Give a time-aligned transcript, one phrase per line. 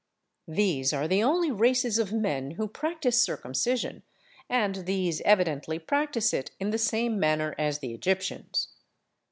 [0.47, 4.01] These are the only races of men who practise circumcision,
[4.49, 8.69] and these evidently practise it in the same manner as the Egyptians.